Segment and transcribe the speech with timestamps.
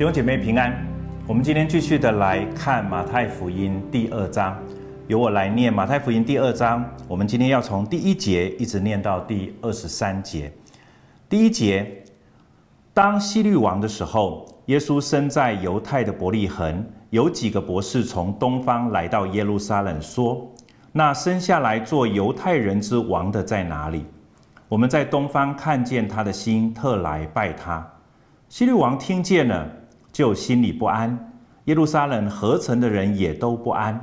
[0.00, 0.74] 弟兄姐妹平安，
[1.26, 4.58] 我们今天继续的来看马太福音第二章，
[5.08, 6.82] 由我来念马太福音第二章。
[7.06, 10.50] 我们今天要从第一节一直念到第二十三节。
[11.28, 12.02] 第一节，
[12.94, 20.50] 当希律王的时候，耶稣生在犹太的伯利恒，有几个博士从东方来到耶路撒冷，说
[20.92, 24.06] ：“那生下来做犹太人之王的在哪里？
[24.66, 27.86] 我们在东方看见他的星，特来拜他。”
[28.48, 29.70] 希律王听见了，
[30.20, 31.16] 就心里不安；
[31.64, 33.98] 耶路撒冷合城的人也都不安。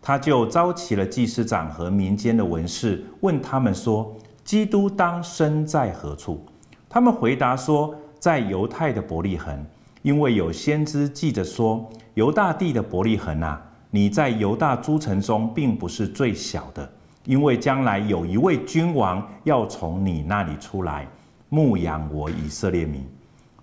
[0.00, 6.42] 他就召集了祭司长和民间的文士，问他们说：“基督当生在何处？”
[6.88, 9.62] 他们回答说：“在犹太的伯利恒，
[10.00, 16.90] 因为有先知记着说：‘犹大地的伯利恒啊，你在犹大诸城中并不是最小的，
[17.26, 21.06] 因为将来有一位君王要从你那里出来，
[21.50, 23.06] 牧养我以色列民。’”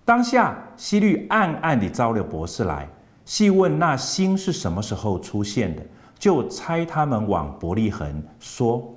[0.05, 2.87] 当下，希律暗暗地招了博士来，
[3.25, 5.81] 细问那星是什么时候出现的，
[6.19, 8.93] 就差他们往伯利恒说：“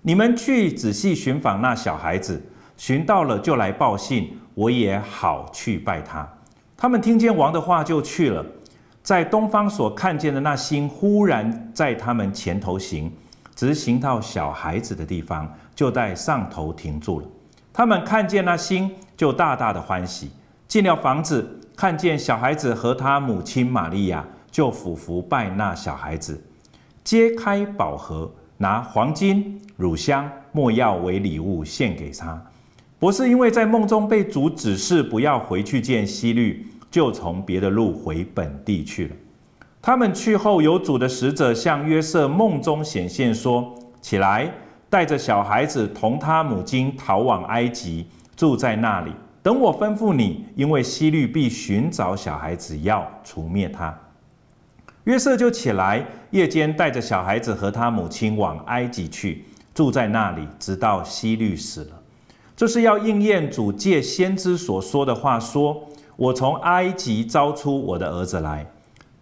[0.00, 2.42] 你们去仔细寻访那小孩子，
[2.78, 6.26] 寻到了就来报信，我也好去拜他。”
[6.78, 8.44] 他们听见王的话，就去了。
[9.02, 13.12] 在东方所看见的那星，忽然在他们前头行，
[13.54, 17.26] 直行到小孩子的地方，就在上头停住了。
[17.72, 18.90] 他们看见那星，
[19.22, 20.32] 就大大的欢喜。
[20.66, 26.42] 进了房子，看见小孩子和他母亲玛利亚，就俯伏拜那小孩子，
[27.04, 32.42] 揭开宝盒，拿黄金、乳香、没药为礼物献给他。
[32.98, 39.14] 博士因为在梦中被主指示不要回去见希律，就从别的路回本地去了。
[39.80, 44.52] 他们去后，有主的使者向约瑟梦中显现，说：“起来。”
[44.90, 48.06] 带着小孩子同他母亲逃往埃及，
[48.36, 49.12] 住在那里，
[49.42, 53.96] 等我吩咐你，因为希律必寻找小孩子，要除灭他。
[55.04, 59.44] 约瑟就起来，夜间带着小孩子和他母亲往埃及去，
[59.74, 62.00] 住在那里，直到希律死了。
[62.56, 65.82] 这是要应验主借先知所说的话，说
[66.14, 68.64] ：“我从埃及招出我的儿子来。”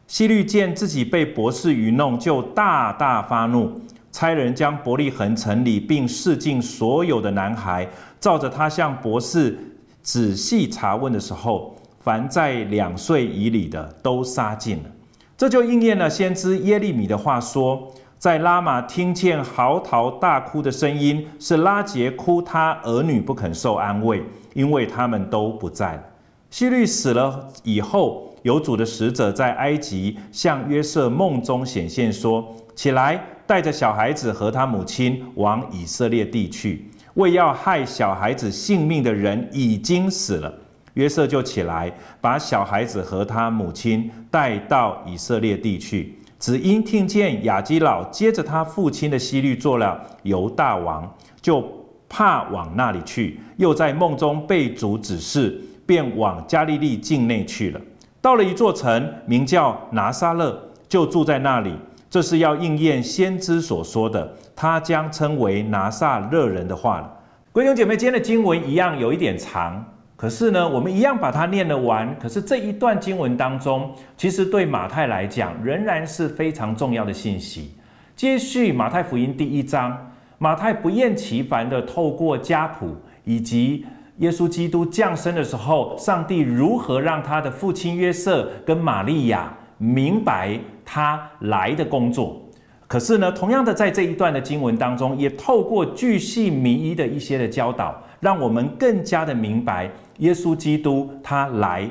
[0.07, 3.81] 希律见自己被博士愚弄，就大大发怒。
[4.13, 7.89] 差人将伯利恒城里并市境所有的男孩，
[8.19, 9.57] 照着他向博士
[10.03, 14.91] 仔细查问的时候，凡在两岁以里的都杀尽了。
[15.39, 17.89] 这就应验了先知耶利米的话说：
[18.19, 24.23] 在拉玛听见嚎啕大哭的声音，是拉杰哭他儿女不肯受安慰，
[24.55, 26.03] 因为他们都不在了。
[26.51, 33.23] 希律死了以后，有主的使者在埃及向约瑟梦中显现说：起来。
[33.51, 40.55] 带着小孩子和他母亲往以色列地去，为要害小孩子性命的人已经死了。
[40.95, 46.17] 约瑟就起来，把小孩子和他母亲带到以色列地去。
[46.39, 51.13] 只因听见亚基老接着他父亲的希律做了犹大王，
[51.43, 51.69] 就
[52.09, 53.41] 怕往那里去。
[53.57, 57.81] 又在梦中被主指示，便往加利利境内去了。
[58.21, 60.57] 到了一座城，名叫拿撒勒，
[60.89, 61.75] 就住在那里。
[62.11, 67.17] 这是要应验先知所说的，他将称为拿撒勒人的话了。
[67.55, 69.85] 弟兄姐妹，今天的经文一样有一点长，
[70.17, 72.13] 可是呢，我们一样把它念了完。
[72.19, 77.75] 可是这一段经文当中，其实对马太来讲仍然是非常重要的信息。
[78.17, 83.87] 接续马太福音第一章，马太不厌其烦地透过家谱以及
[84.19, 90.61] 耶稣基督降生的时候，上帝如何让他的父亲约瑟跟玛利亚明白。
[90.93, 92.43] 他来的工作，
[92.89, 101.89] 可是呢，同样的，在这一段的经文当中，也透过巨细靡遗的一些的教导，让我们更加的明白耶稣基督他来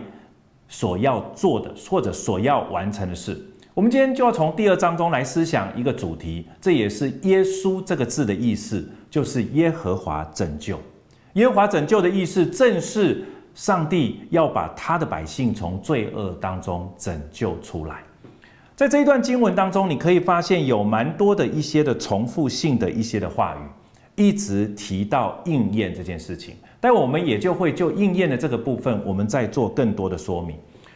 [0.67, 3.39] 所要做的或者所要完成的事。
[3.73, 10.77] 我们今天就要从第二章中来思想一个主题，这也是耶稣这个字的意思，就是耶和华拯救。
[11.35, 13.23] 耶和华拯救的意思，正是
[13.59, 17.97] 上帝要把他的百姓从罪恶当中拯救出来。
[18.73, 26.55] 在这一段经文当中，你可以发现有蛮多的一些的重复性的一些的话语，一直提到应验这件事情。
[26.79, 30.55] 但我们也就会就应验的这个部分，我们再做更多的说明。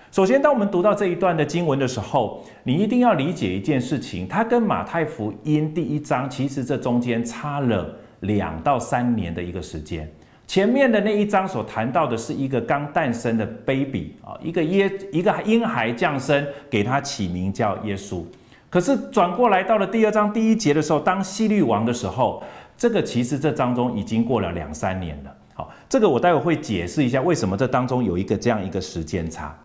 [0.09, 10.09] 首先，当我们读到这一段的经文的时候，你一定要理解一件事情，它跟马太福音第一章其实这中间差了两到三年的一个时间。
[10.45, 18.23] 前面的那一章所谈到的是一个刚诞生的 baby 啊，一个耶一个婴孩降生，给他起名叫耶稣。
[18.69, 22.43] 可是转过来到了第二章第一节的时候，当希律王的时候，
[22.77, 25.35] 这个其实这当中已经过了两三年了。
[25.53, 29.55] 好，这个我待会会解释一下为什么这当中有一个这样一个时间差。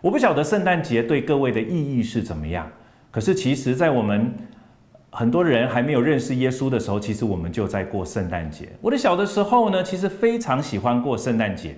[0.00, 2.68] 我不晓得圣诞节对各位的意义是怎么样，
[3.10, 4.32] 可是其实，在我们
[5.14, 8.66] 很多人还没有认识耶稣的时候，其实我们就在过圣诞节。
[8.80, 11.76] 我的小的时候呢，其实非常喜欢过圣诞节。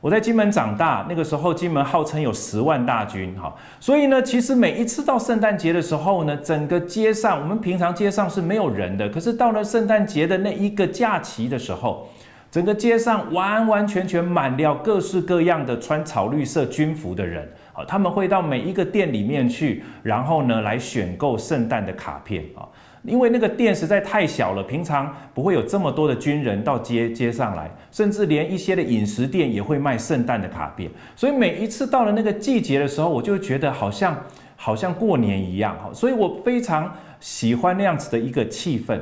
[0.00, 12.08] 我在金门长大，那个时候金门号称有十万大军，哈，所以呢，其实每一次到圣诞节的时候呢，整个街上，我们平常街上是没有人的，可是到了圣诞节的那一个假期的时候，
[12.50, 22.64] 整个街上完完全全满了各式各样的穿草绿色军服的人，啊，他们会到每一个店里面去，然后呢，来选购圣诞的卡片，啊。
[23.02, 30.90] 因为那个店实在太小了，平常不会有这么多的军人到街街上来，甚至连一些的饮食店也会卖圣诞的卡片。
[31.14, 34.16] 所以每一次到了那个季节的时候，我就觉得好像
[34.56, 36.90] 好像过年一样哈，所以我非常
[37.20, 38.98] 喜欢那样子的一个气氛。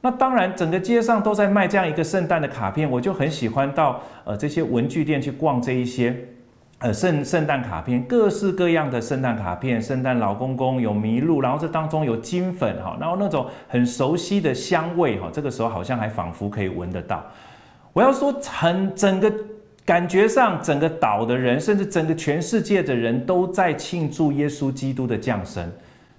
[0.00, 6.16] 那当然，整个街上都在卖这样一个圣诞的卡片，我就很喜欢到呃这些文具店去逛这一些。
[6.80, 17.22] 呃，圣圣诞卡片，各式各样的圣诞卡片，圣诞老公公有麋鹿，然后这当中有金粉哈，然后那种很熟悉的香味哈，这个时候好像还仿佛可以闻得到。
[17.92, 19.30] 我要说，很整个
[19.84, 25.70] 感觉上，整个岛的人，甚至整个全世界的人都在庆祝耶稣基督的降生。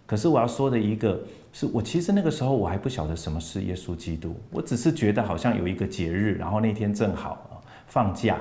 [0.06, 1.20] 可是我要说的一个，
[1.52, 8.38] 是我其实那个时候我还不晓得什么是耶稣基督，我只是觉得好像有一个节日，然后那天正好放假。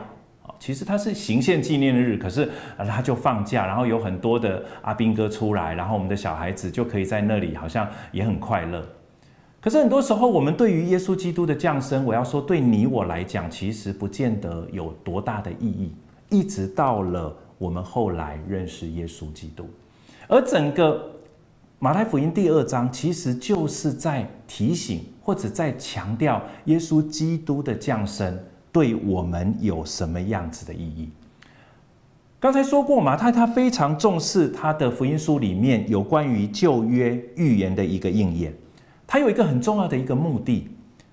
[0.60, 2.42] 其实它是行宪纪念日，可是
[2.76, 8.86] 啊，他就放假，然后有很多的阿兵哥出来，然后我们的小孩子就可以在那里，好像也很快乐。
[9.58, 15.92] 可是很多时候，我们对于耶稣基督的降生，我要说对你我来讲，其实不见得有多大的意义。
[16.28, 19.68] 一直到了我们后来认识耶稣基督，
[20.28, 21.10] 而整个
[21.78, 28.38] 马太福音第二章，其实就是在提醒或者在强调耶稣基督的降生。
[28.72, 31.10] 对我们有什么样子的意义？
[32.38, 38.54] 刚才说过，马太他非常重视他的福音书里面有关于旧约预言的一个应验。
[39.06, 40.68] 他有一个很重要的一个目的，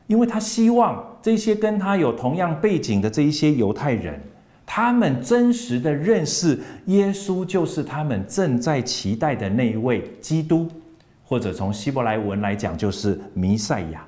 [0.05, 4.21] 因为他希望这些跟他有同样背景的这一些犹太人，
[4.65, 10.69] 他们真实的认识耶稣就是他们正在期待的那一位基督，
[11.25, 14.05] 或者从希伯来文来讲就是弥赛亚。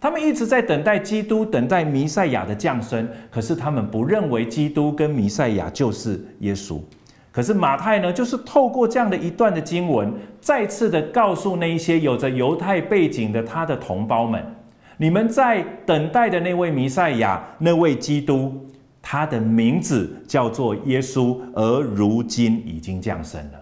[0.00, 3.08] 他们一直在等待基督，等待弥赛亚的降生。
[3.30, 6.80] 可是他们不认为基督跟弥赛亚就是耶稣。
[7.32, 14.44] 可是马太呢，就是透过这样的一段的经文，再次的告诉那一些有着犹太背景的他的同胞们：
[14.96, 18.66] 你们在等待的那位弥赛亚，那位基督，
[19.02, 23.58] 他的名字叫做耶稣，而如今已经降生了。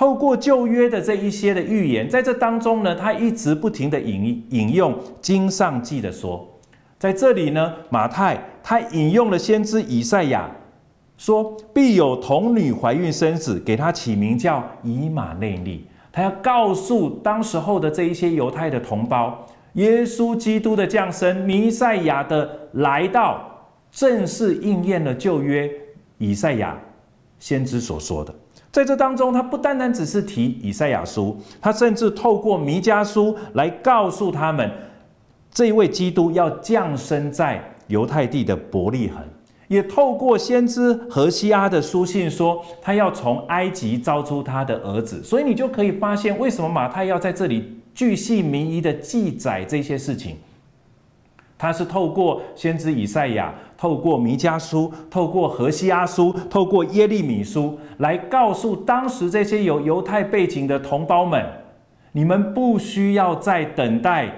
[0.00, 6.48] 透过旧约的这一些的预言，在这当中呢，他一直不停的引引用经上记的说，
[6.98, 10.50] 在这里呢，马太他引用了先知以赛亚
[11.18, 15.84] 说，必有童女怀孕生子，给他起名叫以马内利。
[16.10, 25.70] 他要告诉当时候的这一些犹太的同胞，耶稣基督的降生，弥赛亚的来到，正是应验了旧约
[26.16, 26.74] 以赛亚
[27.38, 28.29] 先知所说的。
[28.72, 34.70] 在这当中，他不单单只是提以赛亚书，他甚至透过弥迦书来告诉他们，
[35.52, 39.18] 这一位基督要降生在犹太地的伯利恒，
[39.66, 45.20] 也透过先知何西阿的书信说，他要从埃及招出他的儿子。
[45.24, 50.36] 所以你就可以发现，为什么马太要在这里巨细靡遗的记载这些事情。
[51.60, 61.44] 他是透过先知以赛亚，透过弥迦书，透过何西阿书，透过耶利米书，来告诉当时这些有犹太背景的同胞们：
[62.12, 64.32] 你们不需要再等待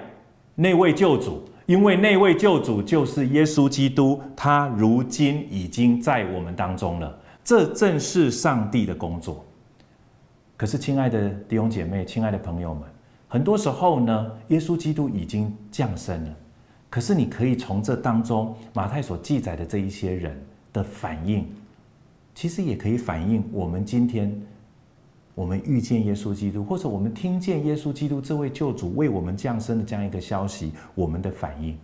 [0.55, 7.17] 那位救主，因为那位救主就是耶稣基督，他如今已经在我们当中了。
[7.41, 9.45] 这正是上帝的工作。
[10.57, 12.83] 可是，亲爱的弟兄姐妹，亲爱的朋友们，
[13.29, 16.29] 很多时候呢，耶稣基督已经降生了。
[16.93, 20.39] 可是，你可以从这当中，马太所记载的这一些人
[20.71, 21.43] 的反应，
[22.35, 24.31] 其实也可以反映我们今天
[25.33, 31.75] 我们遇见耶稣基督，或者我们听见耶稣基督这位救主为我们降生的这样一个消息，我们的反应。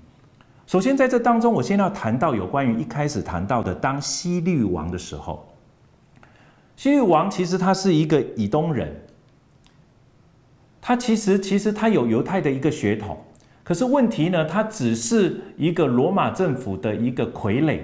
[0.68, 5.44] 首先，在这当中，我先要谈到有关于一开始谈到的，当西律王的时候，
[6.76, 8.96] 西律王其实他是一个以东人，
[10.80, 13.18] 他其实其实他有犹太的一个血统。
[13.70, 17.80] 可是问题呢，他只是一个罗马政府的一个傀儡，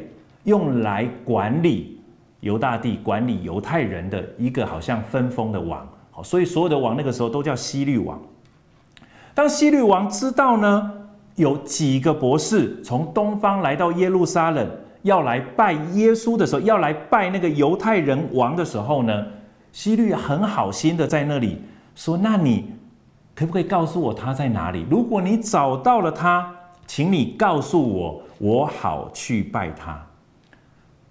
[0.45, 1.99] 用来管理
[2.39, 5.87] 犹大地、管理犹太人的一个好像分封的王。
[6.09, 8.19] 好，所以所有的王那个时候都叫希律王。
[9.35, 10.91] 当希律王知道呢，
[11.35, 14.67] 有几个博士从东方来到耶路撒冷，
[15.03, 19.23] 要来拜耶稣的时候，要来拜那个犹太人王的时候呢，
[19.71, 21.61] 希律很好心的在那里
[21.93, 22.71] 说：“那你
[23.35, 24.85] 可不可以告诉我他在哪里？
[24.89, 26.49] 如果你找到了他，
[26.87, 30.01] 请你告诉我，我好去拜他。”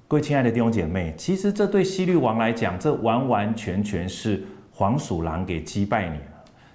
[0.09, 6.25] 各位亲爱的弟兄姐妹，其实这对希律王来讲，这完完全全是黄鼠狼给击败你了。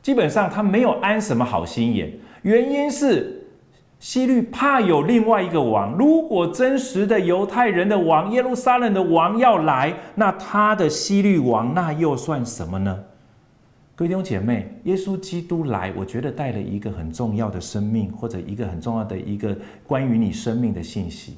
[0.02, 3.48] 基本上他没有安什么好心眼，原因是
[4.00, 5.94] 希律怕有另外一个王。
[5.94, 13.00] 如果真实的犹太人的王、耶路撒冷的王要来，那他的希律王那又算什么呢？
[14.00, 19.54] 各位弟兄姐妹，耶稣基督来，我觉得带了一个很重要的生命，或者一个很重要的一个
[19.86, 21.36] 关于你生命的信息。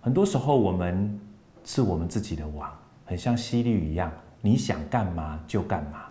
[0.00, 1.18] 很多时候，我们
[1.64, 2.70] 是我们自己的王，
[3.04, 6.04] 很像希律一样，你想干嘛就干嘛，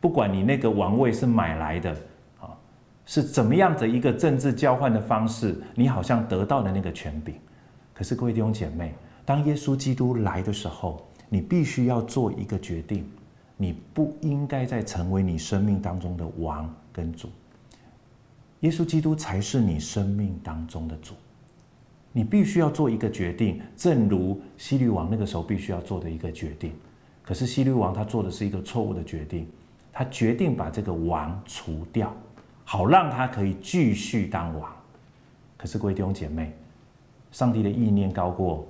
[0.00, 1.92] 不管你那个王位是买来的，
[2.40, 2.50] 啊，
[3.04, 7.36] 是怎么样的一个政治交换的方式，你好像得到的那个权柄。
[7.94, 8.92] 可是各位弟兄姐妹，
[9.24, 13.08] 当耶稣基督来的时候，你必须要做一个决定，
[13.56, 17.28] 你不应该再成为你生命当中的王跟主，
[18.60, 21.14] 耶稣基督才是你生命当中的主。
[22.12, 26.72] 你必须要做一个决定，正如希律王那个时候必须要做的一个决定。
[27.22, 29.46] 可是希律王他做的是一个错误的决定，
[29.92, 32.14] 他决定把这个王除掉，
[32.64, 34.70] 好让他可以继续当王。
[35.56, 36.54] 可是各位弟兄姐妹，
[37.32, 38.66] 上帝的意念高过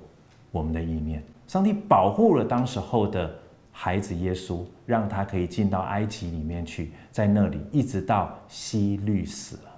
[0.51, 1.23] 我们的意念。
[1.47, 3.33] 上帝保护了当时候的
[3.79, 9.71] 孩子耶稣，让他可以进到埃及里面去，在那里一直到希律死了。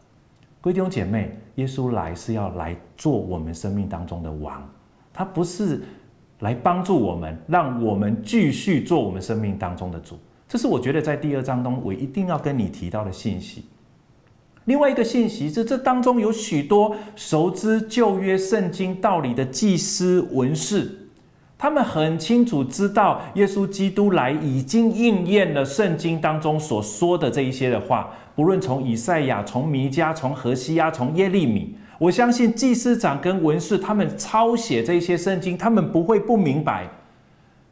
[0.64, 4.66] 弟兄姐妹，耶稣来是要来做我们生命当中的王，
[5.12, 5.82] 他不是
[6.40, 10.18] 来帮助我们，让我们继续做我们生命当中的主。
[10.48, 13.66] 这是我觉得在第二章中我一定要跟你提到的信息。
[14.64, 20.99] 另外一个信息是，这当中有许多熟知旧约圣经道理的祭司文士。
[21.62, 28.12] 他们很清楚知道，耶稣基督来已经应验了圣经当中所说的这一些的话。
[28.34, 36.90] 不论从以赛亚、从弥迦、从何西阿、从耶利米，我相信祭司长跟文士他们抄写这些圣经，他们不会不明白。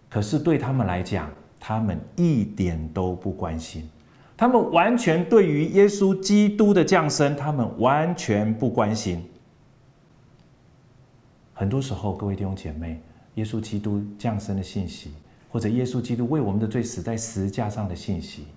[0.10, 3.90] 可是对他们来讲，他们一点都不关心。
[4.36, 9.24] 他们完全对于耶稣基督的降生，他们完全不关心。
[11.54, 13.02] 很多时候，各位弟兄姐妹。
[13.38, 15.12] 耶稣基督降生的信息，
[15.48, 18.48] 或者耶稣基督为我们的罪死在十字架上的信息，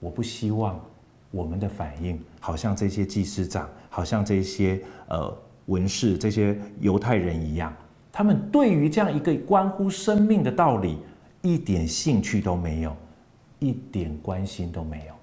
[0.00, 0.78] 我不希望
[1.30, 5.34] 我们的反应好像这些祭司长，好像这些呃
[5.66, 7.74] 文士、这些犹太人一样，
[8.12, 10.98] 他们对于这样一个关乎生命的道理
[11.40, 12.94] 一点兴趣都没有，
[13.60, 15.14] 一点关心都没有。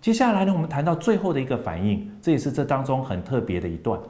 [0.00, 4.00] 接下来呢，我们谈到最后的一个反应，这也是这当中很特别的一段，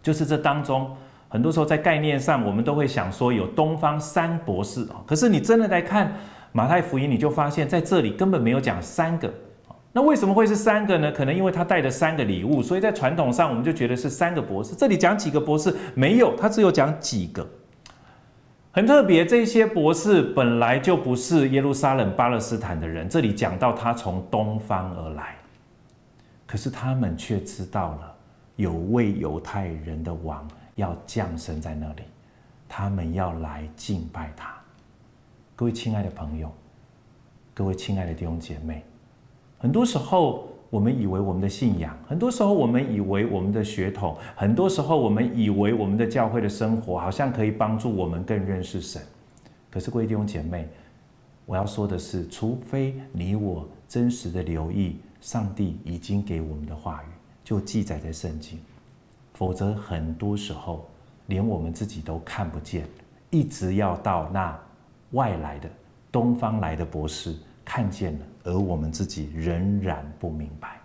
[0.00, 0.96] 就是这当中。
[1.30, 6.12] 很多时候在概念上，我们都会想说有东方三博士啊，可是你真的来看
[6.50, 9.32] 马太福音，你就发现在这里根本没有讲三个。
[9.92, 11.10] 那为什么会是三个呢？
[11.12, 14.74] 可能因为他带着三个礼物，所以在传统上我们就觉得是三个博士。
[14.74, 17.48] 这里讲几个博士没有，他只有讲几个。
[18.72, 25.36] 很特别，这些博士本来就不是耶路撒冷巴勒斯坦的人，这里讲到他从东方而来，
[26.46, 28.14] 可是他们却知道了
[28.54, 30.46] 有位犹太人的王。
[30.80, 32.02] 要降生在那里，
[32.68, 34.52] 他们要来敬拜他。
[35.54, 36.50] 各位亲爱的朋友，
[37.52, 38.82] 各位亲爱的弟兄姐妹，
[39.58, 49.02] 很多时候我们以为我们的信仰，很多时候我们以为我们的血统，很多时候我们以为我们的教会的生活，好像可以帮助我们更认识神。
[49.70, 50.66] 可是各位弟兄姐妹，
[51.44, 57.06] 我要说的是，除非你我真实的留意上帝已经给我们的话语，
[57.44, 58.58] 就记载在圣经。
[59.40, 60.86] 否则，很多时候
[61.24, 62.86] 连我们自己都看不见，
[63.30, 64.54] 一直要到那
[65.12, 65.70] 外来的
[66.12, 70.78] 东方来的博士看见了，而我们自己仍然不明白。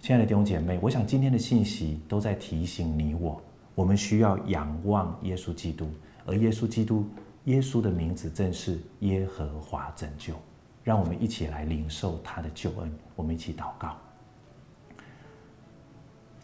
[0.00, 3.40] 亲爱的弟兄姐妹，我想今天的信息都在提醒你我，
[3.76, 5.88] 我们需要仰望耶稣基督，
[6.24, 7.08] 而耶稣基督，
[7.44, 10.34] 耶稣的名字正是耶和华拯救。
[10.82, 13.96] 让我们一起来领受他的救恩，我们一起祷告。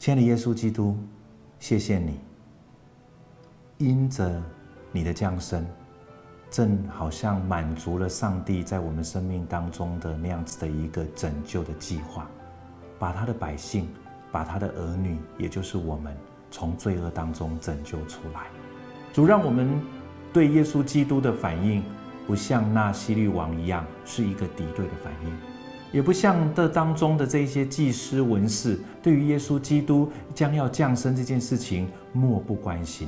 [0.03, 0.99] 亲爱的耶稣基督，
[1.61, 2.19] 谢谢你，
[3.79, 4.43] 因着
[4.91, 5.65] 你的降生，
[6.51, 12.29] 正好像满足了上帝在我们生命当中的那样子的一个拯救的计划，
[12.99, 13.89] 把他的百姓，
[14.33, 16.13] 把他的儿女，也就是我们，
[16.51, 18.49] 从罪恶当中拯救出来。
[19.13, 19.81] 主让我们
[20.33, 21.81] 对耶稣基督的反应，
[22.27, 25.52] 不像那希律王一样，是一个敌对的反应。
[25.93, 33.07] 也不像这当中的这些祭司文士，对于耶稣基督将要降生这件事情漠不关心。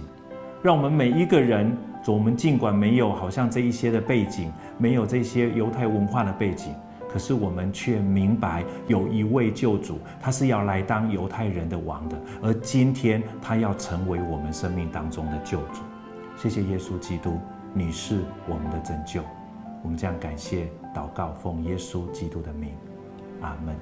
[0.62, 1.76] 让我们每一个人，
[2.06, 6.74] 我们尽管没有好像这一些的背景，没有这些犹太文化的背景，
[7.10, 15.80] 可是我们却明白有一位救主，他是要来当犹太人的王的，而今天他要成为我们生命当中的救主。
[16.36, 17.38] 谢谢耶稣基督，
[17.72, 19.22] 你是我们的拯救。
[19.82, 22.72] 我们将感谢祷告，奉耶稣基督的名，
[23.42, 23.74] 阿门。